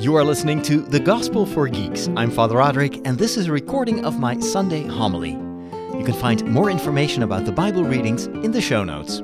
You 0.00 0.16
are 0.16 0.24
listening 0.24 0.62
to 0.62 0.80
The 0.80 0.98
Gospel 0.98 1.44
for 1.44 1.68
Geeks. 1.68 2.08
I'm 2.16 2.30
Father 2.30 2.56
Roderick, 2.56 3.06
and 3.06 3.18
this 3.18 3.36
is 3.36 3.48
a 3.48 3.52
recording 3.52 4.02
of 4.02 4.18
my 4.18 4.40
Sunday 4.40 4.82
homily. 4.86 5.32
You 5.32 6.02
can 6.06 6.14
find 6.14 6.42
more 6.46 6.70
information 6.70 7.22
about 7.22 7.44
the 7.44 7.52
Bible 7.52 7.84
readings 7.84 8.24
in 8.24 8.50
the 8.50 8.62
show 8.62 8.82
notes. 8.82 9.18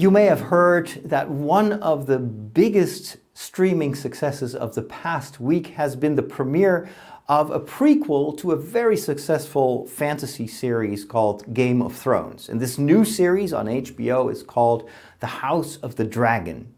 You 0.00 0.12
may 0.12 0.26
have 0.26 0.38
heard 0.38 0.86
that 1.04 1.28
one 1.28 1.72
of 1.82 2.06
the 2.06 2.20
biggest 2.20 3.16
streaming 3.34 3.96
successes 3.96 4.54
of 4.54 4.76
the 4.76 4.82
past 4.82 5.40
week 5.40 5.66
has 5.70 5.96
been 5.96 6.14
the 6.14 6.22
premiere 6.22 6.88
of 7.28 7.50
a 7.50 7.58
prequel 7.58 8.38
to 8.38 8.52
a 8.52 8.56
very 8.56 8.96
successful 8.96 9.84
fantasy 9.88 10.46
series 10.46 11.04
called 11.04 11.52
Game 11.52 11.82
of 11.82 11.92
Thrones. 11.92 12.48
And 12.48 12.60
this 12.60 12.78
new 12.78 13.04
series 13.04 13.52
on 13.52 13.66
HBO 13.66 14.30
is 14.30 14.44
called 14.44 14.88
The 15.18 15.26
House 15.26 15.74
of 15.78 15.96
the 15.96 16.04
Dragon. 16.04 16.72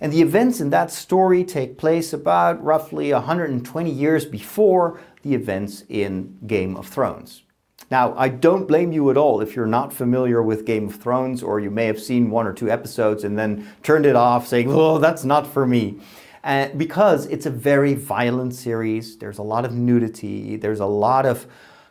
And 0.00 0.12
the 0.12 0.22
events 0.22 0.60
in 0.60 0.70
that 0.70 0.90
story 0.90 1.44
take 1.44 1.78
place 1.78 2.12
about 2.12 2.62
roughly 2.62 3.12
120 3.12 3.90
years 3.90 4.24
before 4.24 5.00
the 5.22 5.34
events 5.34 5.84
in 5.88 6.38
Game 6.46 6.76
of 6.76 6.86
Thrones. 6.86 7.42
Now, 7.90 8.14
I 8.16 8.28
don't 8.28 8.66
blame 8.66 8.92
you 8.92 9.10
at 9.10 9.16
all 9.16 9.40
if 9.40 9.54
you're 9.54 9.66
not 9.66 9.92
familiar 9.92 10.42
with 10.42 10.64
Game 10.64 10.88
of 10.88 10.96
Thrones 10.96 11.42
or 11.42 11.60
you 11.60 11.70
may 11.70 11.86
have 11.86 12.00
seen 12.00 12.30
one 12.30 12.46
or 12.46 12.52
two 12.52 12.70
episodes 12.70 13.22
and 13.22 13.38
then 13.38 13.68
turned 13.82 14.06
it 14.06 14.16
off 14.16 14.48
saying, 14.48 14.72
oh, 14.72 14.98
that's 14.98 15.24
not 15.24 15.46
for 15.46 15.66
me. 15.66 16.00
Uh, 16.42 16.68
because 16.76 17.26
it's 17.26 17.46
a 17.46 17.50
very 17.50 17.94
violent 17.94 18.54
series, 18.54 19.18
there's 19.18 19.38
a 19.38 19.42
lot 19.42 19.64
of 19.64 19.72
nudity, 19.72 20.56
there's 20.56 20.80
a 20.80 20.86
lot 20.86 21.26
of 21.26 21.46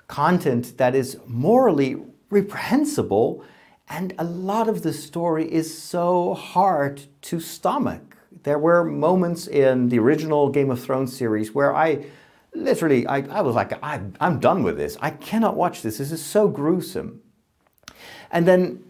content 0.08 0.78
that 0.78 0.96
is 0.96 1.18
morally 1.28 1.98
reprehensible 2.30 3.44
and 3.90 4.14
a 4.18 4.24
lot 4.24 4.68
of 4.68 4.82
the 4.82 4.94
story 4.94 5.52
is 5.52 5.78
so 5.78 6.34
hard 6.34 7.04
to 7.24 7.40
stomach. 7.40 8.18
There 8.44 8.60
were 8.60 8.84
moments 8.84 9.48
in 9.48 9.90
the 9.90 10.00
original 10.00 10.50
Game 10.50 10.72
of 10.72 10.82
Thrones 10.82 11.16
series 11.16 11.54
where 11.54 11.76
I 11.76 12.06
literally, 12.54 13.06
I, 13.08 13.18
I 13.30 13.42
was 13.42 13.56
like, 13.56 13.74
I, 13.84 14.02
I'm 14.20 14.40
done 14.40 14.64
with 14.64 14.78
this. 14.78 14.98
I 15.02 15.12
cannot 15.12 15.56
watch 15.56 15.82
this. 15.82 15.98
This 15.98 16.12
is 16.12 16.24
so 16.24 16.48
gruesome. 16.48 17.22
And 18.32 18.48
then 18.48 18.84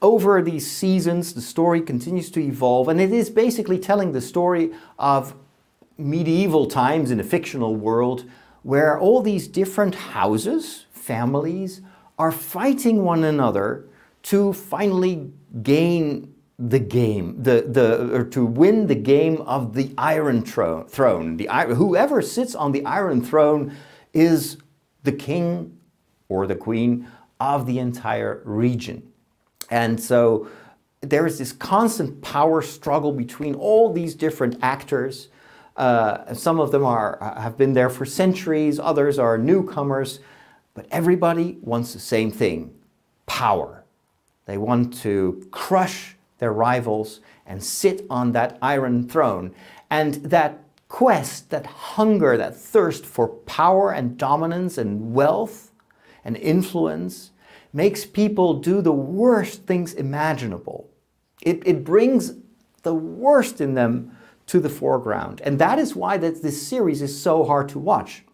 over 0.00 0.42
these 0.42 0.70
seasons, 0.70 1.34
the 1.34 1.40
story 1.40 1.80
continues 1.80 2.30
to 2.32 2.40
evolve, 2.40 2.88
and 2.88 3.00
it 3.00 3.12
is 3.12 3.30
basically 3.30 3.78
telling 3.78 4.12
the 4.12 4.20
story 4.20 4.70
of 4.98 5.34
medieval 5.96 6.66
times 6.66 7.10
in 7.10 7.18
a 7.18 7.24
fictional 7.24 7.74
world 7.74 8.24
where 8.62 8.98
all 8.98 9.22
these 9.22 9.48
different 9.48 9.94
houses, 9.94 10.86
families, 10.92 11.80
are 12.18 12.30
fighting 12.30 13.02
one 13.02 13.24
another 13.24 13.84
to 14.24 14.52
finally 14.52 15.30
gain 15.62 16.34
the 16.58 16.78
game, 16.78 17.40
the, 17.42 17.64
the, 17.68 18.14
or 18.14 18.24
to 18.24 18.44
win 18.44 18.88
the 18.88 18.94
game 18.94 19.40
of 19.42 19.74
the 19.74 19.94
Iron 19.96 20.42
Throne. 20.42 21.36
The, 21.36 21.46
whoever 21.74 22.20
sits 22.20 22.54
on 22.54 22.72
the 22.72 22.84
Iron 22.84 23.24
Throne 23.24 23.76
is 24.12 24.56
the 25.04 25.12
king 25.12 25.78
or 26.28 26.46
the 26.46 26.56
queen 26.56 27.06
of 27.38 27.66
the 27.66 27.78
entire 27.78 28.42
region. 28.44 29.12
And 29.70 30.00
so 30.00 30.48
there 31.00 31.26
is 31.26 31.38
this 31.38 31.52
constant 31.52 32.20
power 32.22 32.60
struggle 32.60 33.12
between 33.12 33.54
all 33.54 33.92
these 33.92 34.14
different 34.14 34.58
actors. 34.60 35.28
Uh, 35.76 36.34
some 36.34 36.58
of 36.58 36.72
them 36.72 36.84
are, 36.84 37.18
have 37.38 37.56
been 37.56 37.72
there 37.72 37.90
for 37.90 38.04
centuries, 38.04 38.80
others 38.80 39.18
are 39.18 39.38
newcomers, 39.38 40.18
but 40.74 40.86
everybody 40.90 41.58
wants 41.60 41.92
the 41.92 42.00
same 42.00 42.32
thing 42.32 42.74
power. 43.26 43.77
They 44.48 44.56
want 44.56 44.94
to 45.02 45.46
crush 45.50 46.16
their 46.38 46.54
rivals 46.54 47.20
and 47.44 47.62
sit 47.62 48.06
on 48.08 48.32
that 48.32 48.56
iron 48.62 49.06
throne. 49.06 49.54
And 49.90 50.14
that 50.14 50.64
quest, 50.88 51.50
that 51.50 51.66
hunger, 51.66 52.38
that 52.38 52.56
thirst 52.56 53.04
for 53.04 53.28
power 53.28 53.92
and 53.92 54.16
dominance 54.16 54.78
and 54.78 55.12
wealth 55.12 55.70
and 56.24 56.34
influence 56.38 57.30
makes 57.74 58.06
people 58.06 58.54
do 58.54 58.80
the 58.80 58.90
worst 58.90 59.66
things 59.66 59.92
imaginable. 59.92 60.88
It, 61.42 61.62
it 61.66 61.84
brings 61.84 62.32
the 62.84 62.94
worst 62.94 63.60
in 63.60 63.74
them 63.74 64.16
to 64.46 64.60
the 64.60 64.70
foreground. 64.70 65.42
And 65.44 65.58
that 65.58 65.78
is 65.78 65.94
why 65.94 66.16
that 66.16 66.42
this 66.42 66.66
series 66.66 67.02
is 67.02 67.20
so 67.20 67.44
hard 67.44 67.68
to 67.68 67.78
watch. 67.78 68.24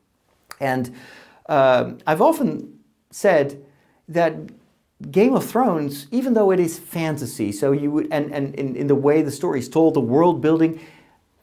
And 0.61 0.95
uh, 1.49 1.95
I've 2.07 2.23
often 2.23 2.79
said 3.11 3.67
that 4.09 4.37
Game 5.11 5.35
of 5.35 5.45
Thrones, 5.45 6.07
even 6.11 6.35
though 6.35 6.51
it 6.51 6.61
is 6.61 6.79
fantasy, 6.79 7.53
so 7.53 7.73
you 7.73 7.91
would, 7.91 8.09
and, 8.11 8.33
and 8.33 8.55
in, 8.55 8.77
in 8.77 8.87
the 8.87 8.95
way 8.95 9.23
the 9.23 9.31
story 9.31 9.59
is 9.59 9.69
told, 9.69 9.95
the 9.95 10.01
world 10.01 10.41
building 10.41 10.81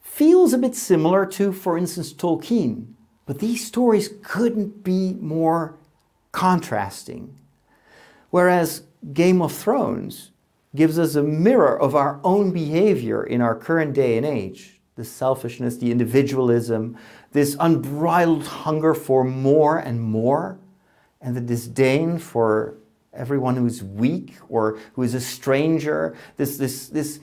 feels 0.00 0.52
a 0.52 0.58
bit 0.58 0.74
similar 0.74 1.24
to, 1.26 1.52
for 1.52 1.78
instance, 1.78 2.12
Tolkien. 2.12 2.86
But 3.26 3.38
these 3.38 3.64
stories 3.66 4.10
couldn't 4.22 4.82
be 4.82 5.14
more 5.14 5.76
contrasting. 6.32 7.38
Whereas 8.30 8.82
Game 9.12 9.40
of 9.40 9.52
Thrones 9.52 10.30
gives 10.74 10.98
us 10.98 11.14
a 11.14 11.22
mirror 11.22 11.78
of 11.78 11.94
our 11.94 12.20
own 12.24 12.50
behavior 12.50 13.22
in 13.22 13.40
our 13.40 13.54
current 13.54 13.94
day 13.94 14.16
and 14.16 14.26
age 14.26 14.80
the 14.94 15.04
selfishness, 15.04 15.78
the 15.78 15.90
individualism, 15.90 16.98
this 17.32 17.56
unbridled 17.58 18.46
hunger 18.46 18.92
for 18.92 19.24
more 19.24 19.78
and 19.78 20.00
more, 20.00 20.58
and 21.20 21.34
the 21.34 21.40
disdain 21.40 22.18
for 22.18 22.76
everyone 23.12 23.56
who's 23.56 23.82
weak 23.82 24.36
or 24.48 24.78
who 24.94 25.02
is 25.02 25.14
a 25.14 25.20
stranger, 25.20 26.16
this, 26.36 26.56
this, 26.56 26.88
this 26.88 27.20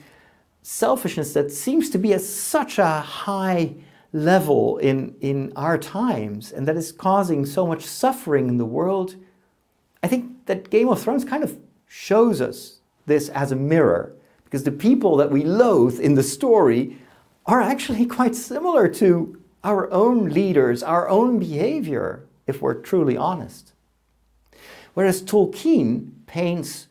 selfishness 0.62 1.32
that 1.32 1.50
seems 1.50 1.90
to 1.90 1.98
be 1.98 2.12
at 2.12 2.20
such 2.20 2.78
a 2.78 3.00
high 3.00 3.74
level 4.12 4.78
in, 4.78 5.14
in 5.20 5.52
our 5.56 5.78
times 5.78 6.52
and 6.52 6.66
that 6.66 6.76
is 6.76 6.92
causing 6.92 7.46
so 7.46 7.66
much 7.66 7.84
suffering 7.84 8.48
in 8.48 8.56
the 8.56 8.64
world. 8.64 9.16
I 10.02 10.08
think 10.08 10.46
that 10.46 10.70
Game 10.70 10.88
of 10.88 11.00
Thrones 11.00 11.24
kind 11.24 11.44
of 11.44 11.56
shows 11.86 12.40
us 12.40 12.80
this 13.06 13.28
as 13.30 13.52
a 13.52 13.56
mirror 13.56 14.14
because 14.44 14.64
the 14.64 14.72
people 14.72 15.16
that 15.16 15.30
we 15.30 15.44
loathe 15.44 16.00
in 16.00 16.14
the 16.14 16.22
story 16.22 16.98
are 17.46 17.60
actually 17.60 18.06
quite 18.18 18.34
similar 18.34 18.88
to 18.88 19.40
our 19.62 19.90
own 19.90 20.28
leaders, 20.30 20.82
our 20.82 21.08
own 21.08 21.38
behavior, 21.38 22.26
if 22.46 22.62
we're 22.62 22.74
truly 22.74 23.16
honest. 23.16 23.72
Whereas 24.94 25.22
Tolkien 25.22 26.10
paints 26.26 26.88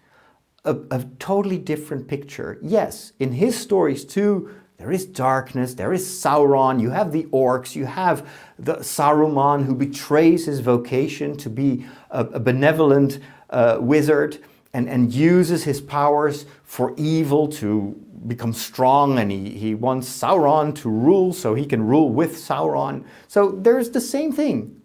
a, 0.65 0.75
a, 0.91 1.03
totally 1.19 1.57
different 1.57 2.07
picture. 2.07 2.59
Yes, 2.61 3.13
in 3.19 3.31
his 3.31 3.57
stories 3.57 4.03
too, 4.03 4.53
there 4.77 4.91
is 4.91 5.05
darkness, 5.05 5.73
there 5.73 5.93
is 5.93 6.05
Sauron, 6.05 6.81
you 6.81 6.89
have 6.89 7.11
the 7.11 7.23
orcs, 7.25 7.75
you 7.75 7.85
have 7.85 8.29
the 8.57 8.77
Saruman 8.77 9.65
who 9.65 9.75
betrays 9.75 10.45
his 10.45 10.59
vocation 10.59 11.35
to 11.37 11.49
be 11.49 11.85
a, 12.11 12.25
a 12.25 12.39
benevolent 12.39 13.19
uh, 13.49 13.77
wizard 13.79 14.39
and, 14.73 14.87
and 14.87 15.13
uses 15.13 15.63
his 15.63 15.81
powers 15.81 16.45
for 16.63 16.93
evil 16.97 17.47
to 17.47 17.95
become 18.27 18.53
strong 18.53 19.17
and 19.17 19.31
he, 19.31 19.49
he 19.49 19.75
wants 19.75 20.09
Sauron 20.09 20.75
to 20.75 20.89
rule 20.89 21.33
so 21.33 21.55
he 21.55 21.65
can 21.65 21.85
rule 21.85 22.09
with 22.09 22.35
Sauron. 22.35 23.03
So 23.27 23.51
there's 23.51 23.89
the 23.89 24.01
same 24.01 24.31
thing. 24.31 24.78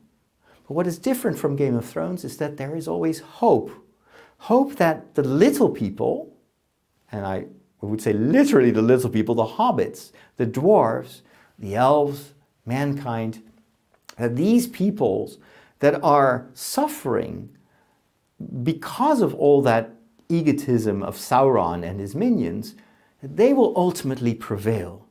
But 0.67 0.75
what 0.75 0.87
is 0.87 0.99
different 0.99 1.39
from 1.39 1.57
Game 1.57 1.77
of 1.77 1.85
Thrones 1.85 2.25
is 2.25 2.37
that 2.39 2.57
there 2.57 2.75
is 2.75 2.89
always 2.89 3.21
hope. 3.21 3.71
Hope 4.39 4.77
that 4.77 5.15
the 5.15 5.23
little 5.23 5.71
people, 5.71 6.35
and 7.13 7.27
I 7.27 7.47
would 7.81 8.01
say 8.01 8.13
literally 8.13 8.71
the 8.71 8.83
little 8.83 9.11
people, 9.11 9.35
the 9.35 9.45
hobbits, 9.45 10.13
the 10.37 10.47
dwarves, 10.47 11.21
the 11.59 11.75
elves, 11.75 12.33
mankind, 12.65 13.43
that 14.17 14.37
these 14.37 14.67
peoples 14.67 15.39
that 15.81 16.03
are 16.03 16.49
suffering 16.55 17.51
because 18.63 19.21
of 19.21 19.35
all 19.35 19.63
that 19.63 19.95
egotism 20.29 21.03
of 21.03 21.17
Sauron 21.17 21.85
and 21.85 22.01
his 22.01 22.15
minions, 22.15 22.75
they 23.23 23.53
will 23.53 23.73
ultimately 23.77 24.35
prevail. 24.35 25.07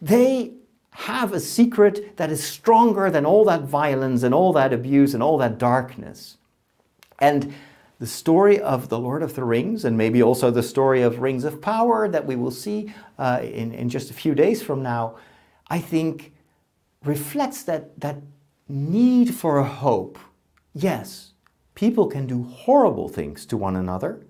They 0.00 0.54
have 0.94 1.32
a 1.32 1.40
secret 1.40 2.16
that 2.16 2.30
is 2.30 2.42
stronger 2.42 3.10
than 3.10 3.26
all 3.26 3.44
that 3.44 3.62
violence 3.62 4.22
and 4.22 4.32
all 4.32 4.52
that 4.52 4.72
abuse 4.72 5.12
and 5.12 5.22
all 5.22 5.36
that 5.36 5.58
darkness. 5.58 6.36
And 7.18 7.52
the 7.98 8.06
story 8.06 8.60
of 8.60 8.88
the 8.88 8.98
Lord 8.98 9.22
of 9.22 9.34
the 9.34 9.42
Rings, 9.42 9.84
and 9.84 9.98
maybe 9.98 10.22
also 10.22 10.52
the 10.52 10.62
story 10.62 11.02
of 11.02 11.18
Rings 11.18 11.42
of 11.44 11.60
Power 11.60 12.08
that 12.08 12.24
we 12.24 12.36
will 12.36 12.52
see 12.52 12.94
uh, 13.18 13.40
in, 13.42 13.72
in 13.72 13.88
just 13.88 14.10
a 14.10 14.14
few 14.14 14.36
days 14.36 14.62
from 14.62 14.84
now, 14.84 15.16
I 15.68 15.80
think 15.80 16.32
reflects 17.04 17.64
that, 17.64 17.98
that 18.00 18.18
need 18.68 19.34
for 19.34 19.58
a 19.58 19.64
hope. 19.64 20.16
Yes, 20.74 21.32
people 21.74 22.06
can 22.06 22.28
do 22.28 22.44
horrible 22.44 23.08
things 23.08 23.46
to 23.46 23.56
one 23.56 23.74
another, 23.74 24.24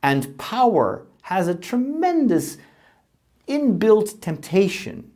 and 0.00 0.38
power 0.38 1.06
has 1.22 1.48
a 1.48 1.54
tremendous 1.56 2.56
inbuilt 3.48 4.20
temptation 4.20 5.10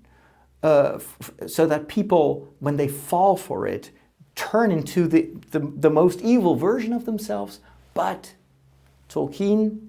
uh, 0.63 0.99
so 1.47 1.67
that 1.67 1.89
people, 1.89 2.53
when 2.59 2.77
they 2.77 2.89
fall 2.89 3.37
for 3.37 3.67
it, 3.67 3.91
turn 4.35 4.71
into 4.71 5.07
the, 5.07 5.31
the, 5.51 5.61
the 5.61 5.91
most 5.91 6.21
evil 6.21 6.57
version 6.57 6.93
of 6.93 7.05
themselves. 7.05 7.61
But 7.95 8.35
Tolkien, 9.09 9.89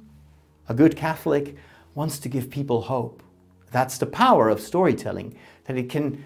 a 0.67 0.73
good 0.73 0.95
Catholic, 0.95 1.55
wants 1.95 2.19
to 2.19 2.29
give 2.29 2.49
people 2.49 2.81
hope 2.83 3.23
That's 3.71 3.97
the 3.97 4.05
power 4.05 4.49
of 4.49 4.59
storytelling, 4.59 5.35
that 5.65 5.77
it 5.77 5.89
can, 5.89 6.23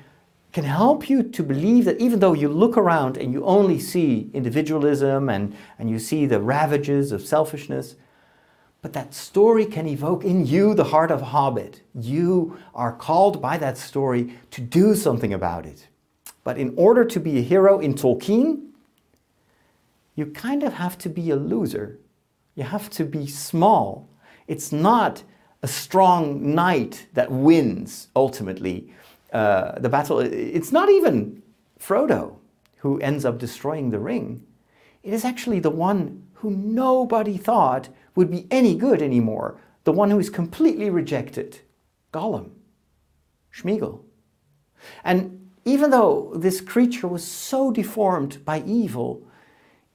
can 0.52 0.64
help 0.64 1.10
you 1.10 1.24
to 1.24 1.44
believe 1.44 1.86
that 1.86 2.00
even 2.00 2.20
though 2.20 2.34
you 2.34 2.48
look 2.48 2.78
around 2.78 3.18
and 3.18 3.34
you 3.34 3.44
only 3.44 3.80
see 3.80 4.30
individualism 4.34 5.30
and, 5.30 5.56
and 5.78 5.90
you 5.90 6.00
see 6.00 6.26
the 6.26 6.40
ravages 6.40 7.12
of 7.12 7.26
selfishness, 7.26 7.96
but 8.84 8.92
that 8.92 9.14
story 9.14 9.66
can 9.66 9.88
evoke 9.88 10.26
in 10.26 10.46
you 10.46 10.76
the 10.76 10.84
heart 10.84 11.10
of 11.10 11.22
a 11.22 11.26
hobbit. 11.26 11.82
You 11.96 12.60
are 12.76 12.92
called 12.92 13.42
by 13.42 13.58
that 13.58 13.78
story 13.78 14.38
to 14.52 14.60
do 14.60 14.94
something 14.94 15.34
about 15.34 15.66
it. 15.66 15.88
But 16.44 16.58
in 16.58 16.74
order 16.76 17.06
to 17.06 17.20
be 17.22 17.40
a 17.40 17.42
hero 17.42 17.80
in 17.80 17.96
Tolkien, 17.96 18.68
you 20.16 20.26
kind 20.26 20.64
of 20.64 20.74
have 20.74 20.98
to 20.98 21.10
be 21.10 21.30
a 21.30 21.38
loser. 21.38 21.98
You 22.56 22.64
have 22.64 22.90
to 22.92 23.06
be 23.06 23.26
small. 23.26 24.10
It's 24.48 24.74
not 24.74 25.24
a 25.62 25.68
strong 25.68 26.54
knight 26.54 27.08
that 27.14 27.32
wins 27.32 28.10
ultimately 28.18 28.94
uh, 29.32 29.80
the 29.80 29.88
battle. 29.88 30.20
It's 30.20 30.74
not 30.74 30.90
even 30.90 31.42
Frodo 31.80 32.36
who 32.80 33.00
ends 33.00 33.24
up 33.24 33.40
destroying 33.40 33.92
the 33.92 34.00
ring. 34.00 34.46
It 35.04 35.14
is 35.14 35.24
actually 35.24 35.62
the 35.62 35.70
one 35.70 36.28
who 36.34 36.52
nobody 36.52 37.38
thought 37.38 37.88
would 38.16 38.30
be 38.30 38.48
any 38.52 38.76
good 38.76 39.02
anymore, 39.02 39.60
the 39.84 39.92
one 39.92 40.10
who 40.10 40.20
is 40.20 40.30
completely 40.30 40.90
rejected 40.90 41.60
Gollum, 42.12 42.52
Smeagol. 43.54 44.02
And 45.04 45.52
even 45.66 45.90
though 45.90 46.34
this 46.36 46.62
creature 46.62 47.08
was 47.08 47.24
so 47.24 47.72
deformed 47.72 48.44
by 48.46 48.62
evil, 48.66 49.26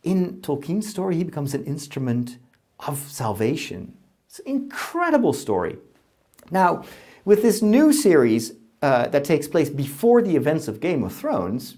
in 0.02 0.40
Tolkien's 0.40 0.88
story, 0.88 1.16
he 1.16 1.24
becomes 1.24 1.54
an 1.54 1.64
instrument 1.64 2.38
of 2.80 2.98
salvation. 2.98 3.96
It's 4.28 4.38
an 4.40 4.46
incredible 4.46 5.32
story. 5.32 5.76
Now, 6.50 6.84
with 7.24 7.42
this 7.42 7.62
new 7.62 7.92
series 7.92 8.52
uh, 8.80 9.08
that 9.08 9.24
takes 9.24 9.48
place 9.48 9.68
before 9.68 10.22
the 10.22 10.36
events 10.36 10.68
of 10.68 10.80
Game 10.80 11.02
of 11.02 11.12
Thrones, 11.12 11.76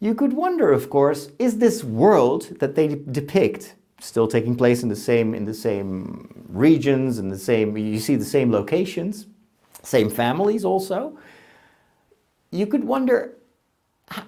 you 0.00 0.14
could 0.14 0.32
wonder, 0.32 0.72
of 0.72 0.90
course, 0.90 1.30
is 1.38 1.58
this 1.58 1.82
world 1.82 2.58
that 2.60 2.74
they 2.74 2.88
depict 3.10 3.74
still 4.04 4.28
taking 4.28 4.54
place 4.54 4.82
in 4.82 4.88
the 4.88 4.96
same 4.96 5.34
in 5.34 5.44
the 5.44 5.54
same 5.54 6.46
regions 6.48 7.18
and 7.18 7.32
the 7.32 7.38
same 7.38 7.76
you 7.76 7.98
see 7.98 8.16
the 8.16 8.24
same 8.24 8.52
locations, 8.52 9.26
same 9.82 10.10
families 10.10 10.64
also? 10.64 11.18
You 12.50 12.66
could 12.66 12.84
wonder 12.84 13.36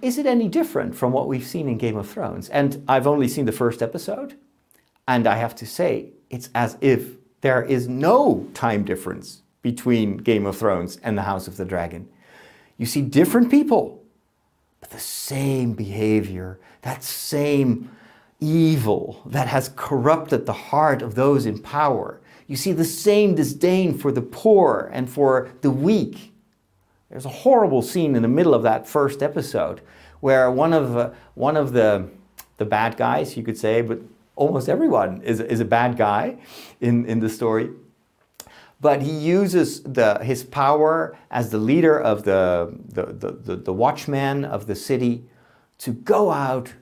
is 0.00 0.18
it 0.18 0.26
any 0.26 0.48
different 0.48 0.94
from 0.94 1.12
what 1.12 1.28
we've 1.28 1.46
seen 1.46 1.68
in 1.68 1.78
Game 1.78 1.96
of 1.96 2.08
Thrones? 2.08 2.48
And 2.48 2.82
I've 2.88 3.06
only 3.06 3.28
seen 3.28 3.44
the 3.44 3.52
first 3.52 3.82
episode, 3.82 4.34
and 5.06 5.26
I 5.26 5.36
have 5.36 5.54
to 5.56 5.66
say, 5.66 6.12
it's 6.30 6.48
as 6.54 6.78
if 6.80 7.16
there 7.42 7.62
is 7.62 7.86
no 7.86 8.48
time 8.54 8.84
difference 8.84 9.42
between 9.62 10.16
Game 10.16 10.46
of 10.46 10.56
Thrones 10.56 10.98
and 11.02 11.16
the 11.16 11.22
House 11.22 11.46
of 11.46 11.56
the 11.56 11.64
Dragon. 11.64 12.08
You 12.78 12.86
see 12.86 13.02
different 13.02 13.50
people, 13.50 14.02
but 14.80 14.90
the 14.90 14.98
same 14.98 15.74
behavior, 15.74 16.58
that 16.82 17.04
same 17.04 17.90
evil 18.40 19.22
that 19.26 19.48
has 19.48 19.70
corrupted 19.76 20.46
the 20.46 20.52
heart 20.52 21.02
of 21.02 21.14
those 21.14 21.46
in 21.46 21.58
power. 21.58 22.20
You 22.46 22.56
see 22.56 22.72
the 22.72 22.84
same 22.84 23.34
disdain 23.34 23.96
for 23.96 24.12
the 24.12 24.22
poor 24.22 24.90
and 24.92 25.08
for 25.10 25.50
the 25.62 25.70
weak 25.70 26.32
there's 27.10 27.24
a 27.24 27.30
horrible 27.30 27.82
scene 27.82 28.16
in 28.16 28.22
the 28.22 28.28
middle 28.28 28.54
of 28.54 28.62
that 28.64 28.88
first 28.88 29.22
episode 29.22 29.80
where 30.20 30.50
one 30.50 30.72
of, 30.72 30.96
uh, 30.96 31.10
one 31.34 31.56
of 31.56 31.72
the, 31.72 32.08
the 32.56 32.64
bad 32.64 32.96
guys, 32.96 33.36
you 33.36 33.42
could 33.44 33.56
say, 33.56 33.80
but 33.80 34.00
almost 34.34 34.68
everyone 34.68 35.22
is, 35.22 35.40
is 35.40 35.60
a 35.60 35.64
bad 35.64 35.96
guy 35.96 36.36
in, 36.80 37.06
in 37.06 37.20
the 37.20 37.28
story. 37.28 37.70
But 38.80 39.02
he 39.02 39.12
uses 39.12 39.82
the, 39.84 40.18
his 40.22 40.44
power 40.44 41.16
as 41.30 41.50
the 41.50 41.58
leader 41.58 41.98
of 41.98 42.24
the, 42.24 42.76
the, 42.88 43.06
the, 43.06 43.32
the, 43.32 43.56
the 43.56 43.72
watchman 43.72 44.44
of 44.44 44.66
the 44.66 44.74
city 44.74 45.24
to 45.78 45.92
go 45.92 46.32
out 46.32 46.74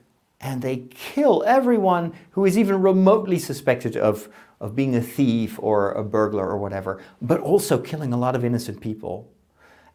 and 0.45 0.61
they 0.61 0.77
kill 0.91 1.43
everyone 1.47 2.13
who 2.31 2.45
is 2.45 2.55
even 2.55 2.79
remotely 2.79 3.39
suspected 3.39 3.97
of, 3.97 4.29
of 4.61 4.75
being 4.75 4.95
a 4.95 5.01
thief 5.01 5.57
or 5.59 5.91
a 5.93 6.03
burglar 6.03 6.47
or 6.47 6.59
whatever, 6.59 7.01
but 7.19 7.39
also 7.39 7.79
killing 7.79 8.13
a 8.13 8.17
lot 8.17 8.35
of 8.35 8.45
innocent 8.45 8.79
people. 8.79 9.27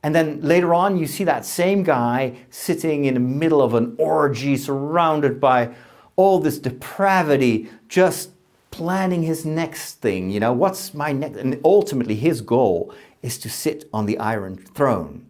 And 0.02 0.12
then 0.12 0.40
later 0.40 0.74
on, 0.74 0.96
you 0.96 1.06
see 1.06 1.22
that 1.22 1.44
same 1.44 1.84
guy 1.84 2.34
sitting 2.50 3.04
in 3.04 3.14
the 3.14 3.20
middle 3.20 3.62
of 3.62 3.74
an 3.74 3.94
orgy, 3.96 4.56
surrounded 4.56 5.40
by 5.40 5.72
all 6.16 6.40
this 6.40 6.58
depravity, 6.58 7.70
just 7.86 8.30
planning 8.72 9.22
his 9.22 9.46
next 9.46 10.00
thing. 10.00 10.30
You 10.30 10.40
know, 10.40 10.52
what's 10.52 10.92
my 10.94 11.12
next? 11.12 11.36
And 11.36 11.60
ultimately, 11.64 12.16
his 12.16 12.40
goal 12.40 12.92
is 13.22 13.38
to 13.38 13.48
sit 13.48 13.88
on 13.92 14.06
the 14.06 14.18
Iron 14.18 14.56
Throne. 14.56 15.26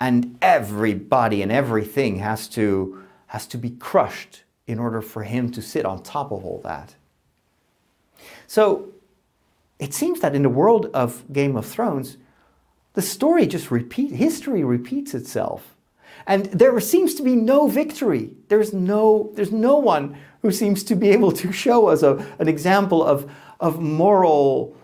And 0.00 0.38
everybody 0.40 1.42
and 1.42 1.52
everything 1.52 2.20
has 2.20 2.48
to, 2.50 3.02
has 3.28 3.46
to 3.46 3.58
be 3.58 3.70
crushed 3.70 4.42
in 4.66 4.78
order 4.78 5.00
for 5.00 5.22
him 5.22 5.50
to 5.52 5.62
sit 5.62 5.84
on 5.86 6.02
top 6.02 6.30
of 6.30 6.44
all 6.44 6.60
that. 6.64 6.94
So 8.46 8.88
it 9.78 9.94
seems 9.94 10.20
that 10.20 10.34
in 10.34 10.42
the 10.42 10.48
world 10.48 10.90
of 10.92 11.24
Game 11.32 11.56
of 11.56 11.66
Thrones, 11.66 12.16
the 12.94 13.02
story 13.02 13.46
just 13.46 13.70
repeats, 13.70 14.14
history 14.14 14.64
repeats 14.64 15.14
itself. 15.14 15.74
And 16.26 16.46
there 16.46 16.78
seems 16.80 17.14
to 17.14 17.22
be 17.22 17.36
no 17.36 17.68
victory. 17.68 18.30
There's 18.48 18.72
no, 18.72 19.30
there's 19.34 19.52
no 19.52 19.76
one 19.78 20.16
who 20.42 20.50
seems 20.50 20.82
to 20.84 20.94
be 20.94 21.10
able 21.10 21.32
to 21.32 21.52
show 21.52 21.88
us 21.88 22.02
a, 22.02 22.16
an 22.38 22.48
example 22.48 23.02
of, 23.04 23.30
of 23.60 23.80
moral 23.80 24.76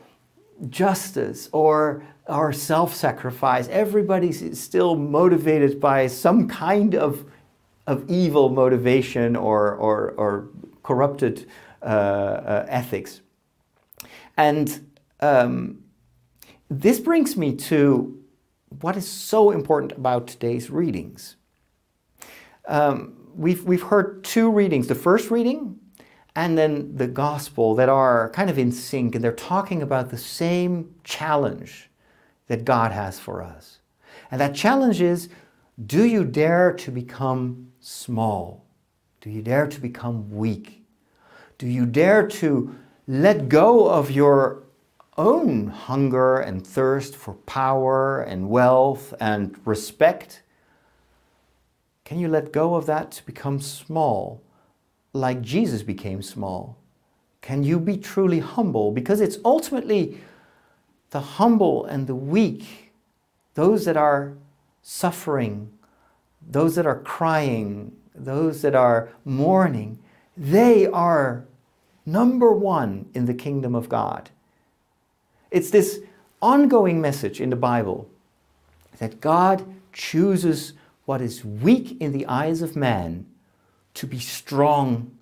justice 0.68 1.48
or, 1.52 2.04
or 2.26 2.52
self 2.52 2.94
sacrifice. 2.94 3.68
Everybody's 3.68 4.58
still 4.58 4.94
motivated 4.96 5.80
by 5.80 6.06
some 6.06 6.48
kind 6.48 6.94
of, 6.94 7.24
of 7.86 8.08
evil 8.10 8.48
motivation 8.48 9.36
or, 9.36 9.74
or, 9.74 10.12
or 10.12 10.48
corrupted 10.82 11.46
uh, 11.82 11.86
uh, 11.86 12.66
ethics. 12.68 13.20
And 14.36 14.92
um, 15.20 15.84
this 16.70 16.98
brings 16.98 17.36
me 17.36 17.54
to 17.56 18.18
what 18.80 18.96
is 18.96 19.06
so 19.06 19.50
important 19.50 19.92
about 19.92 20.26
today's 20.26 20.70
readings. 20.70 21.36
Um, 22.66 23.14
we've, 23.34 23.64
we've 23.64 23.82
heard 23.82 24.24
two 24.24 24.50
readings 24.50 24.88
the 24.88 24.94
first 24.94 25.30
reading 25.30 25.78
and 26.34 26.58
then 26.58 26.96
the 26.96 27.06
gospel 27.06 27.74
that 27.76 27.88
are 27.88 28.30
kind 28.30 28.50
of 28.50 28.58
in 28.58 28.72
sync 28.72 29.14
and 29.14 29.22
they're 29.22 29.32
talking 29.32 29.82
about 29.82 30.10
the 30.10 30.18
same 30.18 30.94
challenge 31.04 31.90
that 32.48 32.64
God 32.64 32.92
has 32.92 33.20
for 33.20 33.42
us. 33.42 33.80
And 34.30 34.40
that 34.40 34.54
challenge 34.54 35.00
is 35.00 35.28
do 35.86 36.04
you 36.04 36.24
dare 36.24 36.72
to 36.72 36.90
become 36.90 37.72
small? 37.84 38.64
Do 39.20 39.30
you 39.30 39.42
dare 39.42 39.66
to 39.66 39.80
become 39.80 40.30
weak? 40.30 40.84
Do 41.58 41.66
you 41.66 41.86
dare 41.86 42.26
to 42.26 42.74
let 43.06 43.48
go 43.48 43.88
of 43.88 44.10
your 44.10 44.64
own 45.16 45.68
hunger 45.68 46.38
and 46.38 46.66
thirst 46.66 47.14
for 47.14 47.34
power 47.34 48.22
and 48.22 48.48
wealth 48.48 49.14
and 49.20 49.56
respect, 49.64 50.42
can 52.04 52.18
you 52.18 52.28
let 52.28 52.52
go 52.52 52.74
of 52.74 52.86
that 52.86 53.12
to 53.12 53.26
become 53.26 53.60
small, 53.60 54.42
like 55.12 55.40
Jesus 55.40 55.82
became 55.82 56.22
small? 56.22 56.76
Can 57.40 57.62
you 57.62 57.78
be 57.78 57.96
truly 57.96 58.40
humble? 58.40 58.90
Because 58.90 59.20
it's 59.20 59.38
ultimately 59.44 60.20
the 61.10 61.20
humble 61.20 61.84
and 61.84 62.06
the 62.06 62.14
weak, 62.14 62.92
those 63.54 63.84
that 63.84 63.96
are 63.96 64.34
suffering, 64.82 65.70
those 66.48 66.74
that 66.76 66.86
are 66.86 67.00
crying, 67.00 67.92
those 68.14 68.62
that 68.62 68.74
are 68.74 69.10
mourning, 69.24 69.98
they 70.36 70.86
are 70.86 71.44
number 72.06 72.52
one 72.52 73.06
in 73.14 73.26
the 73.26 73.34
kingdom 73.34 73.74
of 73.74 73.88
God. 73.88 74.30
It's 75.50 75.70
this 75.70 76.00
ongoing 76.42 77.00
message 77.00 77.40
in 77.40 77.50
the 77.50 77.56
Bible 77.56 78.08
that 78.98 79.20
God 79.20 79.64
chooses 79.92 80.74
what 81.04 81.20
is 81.20 81.44
weak 81.44 82.00
in 82.00 82.12
the 82.12 82.26
eyes 82.26 82.62
of 82.62 82.76
man 82.76 83.26
to 83.94 84.06
be 84.06 84.18
strong 84.18 85.16